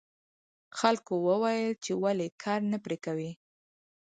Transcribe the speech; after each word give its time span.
خلکو 0.79 1.13
وویل 1.27 1.71
چې 1.83 1.91
ولې 2.03 2.27
کار 2.43 2.59
نه 2.71 2.77
پرې 2.83 2.97
کوې. 3.05 3.31